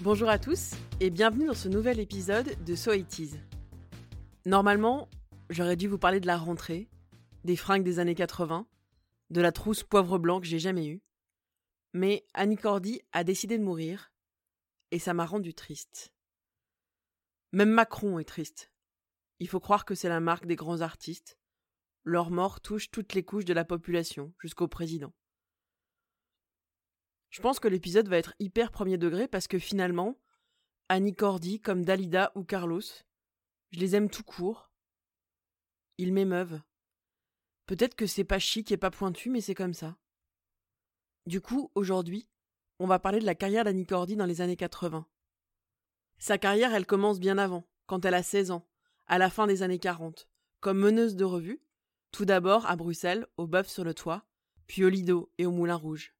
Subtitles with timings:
[0.00, 3.32] Bonjour à tous et bienvenue dans ce nouvel épisode de So It Is.
[4.46, 5.08] Normalement,
[5.50, 6.88] j'aurais dû vous parler de la rentrée,
[7.42, 8.68] des fringues des années 80,
[9.30, 11.02] de la trousse poivre blanc que j'ai jamais eue.
[11.94, 14.12] Mais Annie Cordy a décidé de mourir
[14.92, 16.12] et ça m'a rendu triste.
[17.50, 18.70] Même Macron est triste.
[19.40, 21.40] Il faut croire que c'est la marque des grands artistes.
[22.04, 25.12] Leur mort touche toutes les couches de la population, jusqu'au président.
[27.30, 30.16] Je pense que l'épisode va être hyper premier degré parce que finalement,
[30.88, 32.80] Annie Cordy, comme Dalida ou Carlos,
[33.70, 34.70] je les aime tout court.
[35.98, 36.60] Ils m'émeuvent.
[37.66, 39.98] Peut-être que c'est pas chic et pas pointu, mais c'est comme ça.
[41.26, 42.28] Du coup, aujourd'hui,
[42.78, 45.06] on va parler de la carrière d'Annie Cordy dans les années 80.
[46.18, 48.66] Sa carrière, elle commence bien avant, quand elle a 16 ans,
[49.06, 50.28] à la fin des années 40,
[50.60, 51.60] comme meneuse de revue,
[52.10, 54.24] tout d'abord à Bruxelles, au Bœuf sur le Toit,
[54.66, 56.14] puis au Lido et au Moulin Rouge.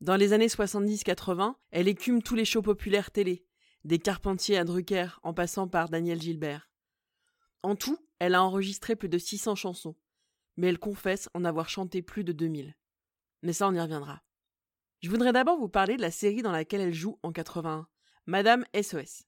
[0.00, 3.46] Dans les années 70-80, elle écume tous les shows populaires télé,
[3.84, 6.70] des Carpentiers à Drucker en passant par Daniel Gilbert.
[7.62, 9.96] En tout, elle a enregistré plus de 600 chansons,
[10.56, 12.74] mais elle confesse en avoir chanté plus de 2000.
[13.42, 14.22] Mais ça, on y reviendra.
[15.00, 17.86] Je voudrais d'abord vous parler de la série dans laquelle elle joue en 81,
[18.26, 19.24] Madame SOS.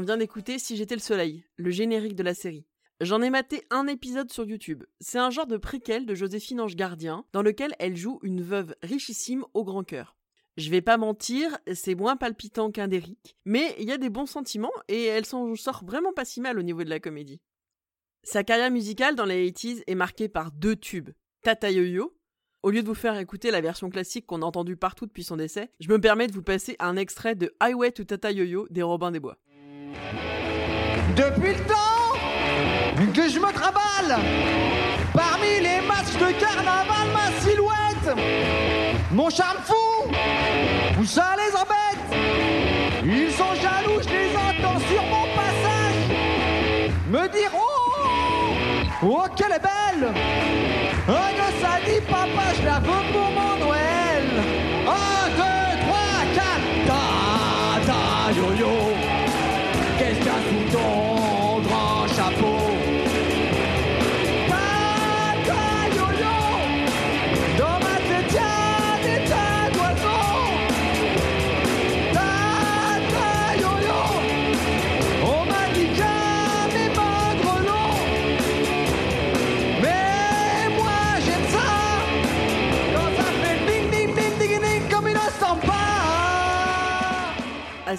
[0.00, 2.64] On vient d'écouter Si j'étais le soleil, le générique de la série.
[3.02, 4.82] J'en ai maté un épisode sur YouTube.
[4.98, 8.74] C'est un genre de préquel de Joséphine Ange Gardien, dans lequel elle joue une veuve
[8.82, 10.16] richissime au grand cœur.
[10.56, 14.24] Je vais pas mentir, c'est moins palpitant qu'un d'Eric, mais il y a des bons
[14.24, 17.42] sentiments et elle s'en sort vraiment pas si mal au niveau de la comédie.
[18.22, 21.10] Sa carrière musicale dans les 80s est marquée par deux tubes.
[21.42, 22.16] Tata Yo-Yo.
[22.62, 25.36] Au lieu de vous faire écouter la version classique qu'on a entendue partout depuis son
[25.36, 28.82] décès, je me permets de vous passer un extrait de Highway to Tata Yo-Yo des
[28.82, 29.36] Robins des Bois.
[31.16, 31.74] Depuis le temps
[33.14, 34.20] que je me traballe
[35.12, 38.24] parmi les matchs de carnaval, ma silhouette,
[39.10, 40.12] mon charme fou,
[41.00, 42.20] où ça les embête.
[43.04, 45.60] Ils sont jaloux, je les entends sur mon passage
[47.10, 48.54] me dire oh,
[49.02, 50.12] oh qu'elle est belle.
[51.08, 53.49] Un gosse a dit papa, je la veux pour mon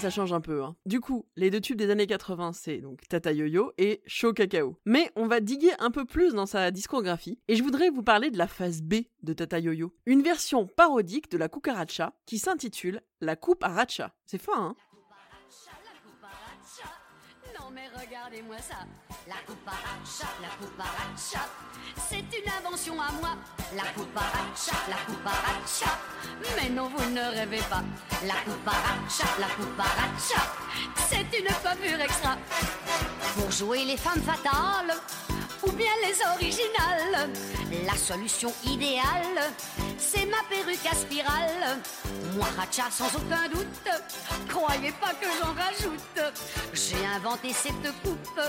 [0.02, 0.64] ça change un peu.
[0.64, 0.74] Hein.
[0.84, 4.76] Du coup, les deux tubes des années 80, c'est donc Tata Yo-Yo et Show Cacao.
[4.84, 8.30] Mais on va diguer un peu plus dans sa discographie et je voudrais vous parler
[8.30, 9.94] de la phase B de Tata Yo-Yo.
[10.06, 14.12] Une version parodique de la cucaracha qui s'intitule La coupe à Racha.
[14.26, 14.76] C'est fin, hein
[17.82, 18.86] mais regardez-moi ça.
[19.26, 21.48] La cucaracha, la cucaracha.
[22.08, 23.30] C'est une invention à moi.
[23.74, 25.98] La cucaracha, la cucaracha.
[26.56, 27.82] Mais non, vous ne rêvez pas.
[28.24, 30.42] La cucaracha, la cucaracha.
[31.08, 32.36] C'est une coiffure extra.
[33.34, 34.94] Pour jouer les femmes fatales
[35.62, 37.30] ou bien les originales.
[37.86, 39.52] La solution idéale,
[39.98, 41.78] c'est ma perruque à spirale.
[42.34, 43.88] Moi, Racha, sans aucun doute,
[44.62, 46.36] croyez pas que j'en rajoute.
[46.72, 48.40] J'ai inventé cette coupe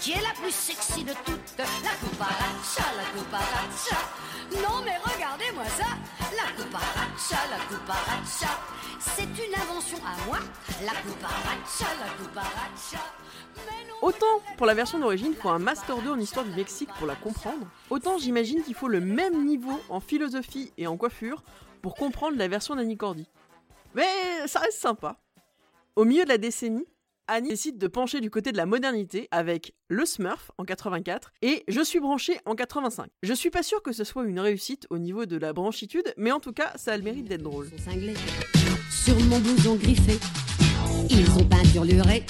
[0.00, 1.58] qui est la plus sexy de toutes.
[1.58, 4.00] La coupe à Racha, la coupe à Racha.
[4.62, 5.88] Non, mais regardez-moi ça.
[6.34, 8.58] La coupe à Racha, la coupe à Racha.
[9.00, 10.38] C'est une invention à moi.
[10.82, 13.04] La coupe à Racha, la coupe à Racha.
[13.66, 16.52] Mais non, Autant pour la version d'origine, il faut un Master 2 en histoire du
[16.52, 20.96] Mexique pour la comprendre, autant j'imagine qu'il faut le même niveau en philosophie et en
[20.96, 21.42] coiffure
[21.82, 23.28] pour comprendre la version d'Annie Cordy.
[23.94, 24.06] Mais
[24.46, 25.16] ça reste sympa.
[25.96, 26.86] Au milieu de la décennie,
[27.26, 31.64] Annie décide de pencher du côté de la modernité avec Le Smurf en 84 et
[31.68, 33.08] Je suis branché en 85.
[33.22, 36.32] Je suis pas sûr que ce soit une réussite au niveau de la branchitude, mais
[36.32, 37.68] en tout cas, ça a le mérite d'être drôle.
[38.90, 40.18] Sur mon blouson griffé,
[41.08, 42.24] ils ont peinturluré.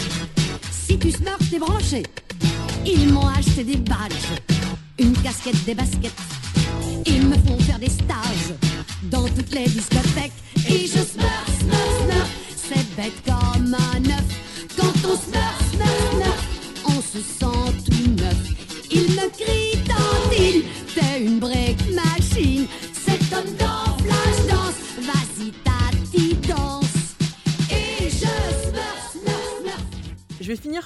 [0.71, 2.03] Si tu smurf, t'es branché.
[2.87, 4.41] Ils m'ont acheté des badges,
[4.99, 6.13] une casquette, des baskets.
[7.07, 8.55] Ils me font faire des stages
[9.05, 10.20] dans toutes les discothèques.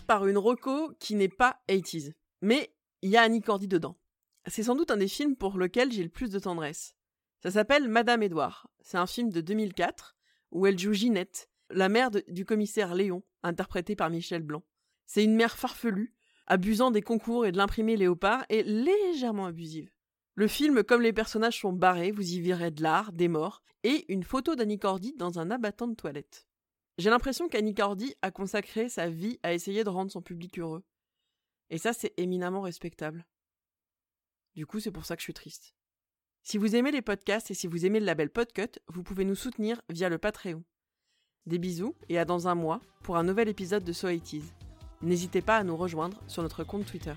[0.04, 2.12] Par une roco qui n'est pas 80s.
[2.40, 3.96] Mais il y a Annie Cordy dedans.
[4.46, 6.94] C'est sans doute un des films pour lequel j'ai le plus de tendresse.
[7.42, 8.68] Ça s'appelle Madame Édouard.
[8.80, 10.16] C'est un film de 2004
[10.50, 14.62] où elle joue Ginette, la mère du commissaire Léon, interprétée par Michel Blanc.
[15.06, 16.14] C'est une mère farfelue,
[16.46, 19.90] abusant des concours et de l'imprimé Léopard et légèrement abusive.
[20.34, 24.10] Le film, comme les personnages sont barrés, vous y verrez de l'art, des morts et
[24.12, 26.46] une photo d'Annie Cordy dans un abattant de toilette.
[26.96, 30.84] J'ai l'impression qu'Annie Cordy a consacré sa vie à essayer de rendre son public heureux.
[31.70, 33.26] Et ça, c'est éminemment respectable.
[34.54, 35.74] Du coup, c'est pour ça que je suis triste.
[36.42, 39.34] Si vous aimez les podcasts et si vous aimez le label Podcut, vous pouvez nous
[39.34, 40.62] soutenir via le Patreon.
[41.46, 44.52] Des bisous et à dans un mois pour un nouvel épisode de So 80s.
[45.02, 47.14] N'hésitez pas à nous rejoindre sur notre compte Twitter.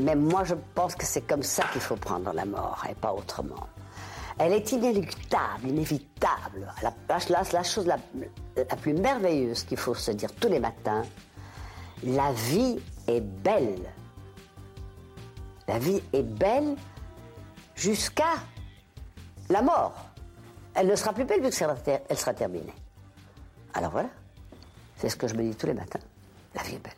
[0.00, 3.12] Mais moi, je pense que c'est comme ça qu'il faut prendre la mort et pas
[3.12, 3.66] autrement.
[4.38, 6.72] Elle est inéluctable, inévitable.
[7.08, 7.98] La, chose la,
[8.56, 11.02] la plus merveilleuse qu'il faut se dire tous les matins,
[12.02, 13.80] la vie est belle.
[15.68, 16.74] La vie est belle
[17.74, 18.34] jusqu'à
[19.50, 19.94] la mort.
[20.74, 22.74] Elle ne sera plus belle vu qu'elle sera terminée.
[23.74, 24.08] Alors voilà,
[24.96, 26.00] c'est ce que je me dis tous les matins.
[26.54, 26.92] La vie est belle.